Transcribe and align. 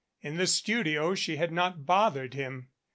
In 0.23 0.37
the 0.37 0.47
studio 0.47 1.13
she 1.13 1.35
had 1.35 1.51
not 1.51 1.85
bothered 1.85 2.33
him. 2.33 2.69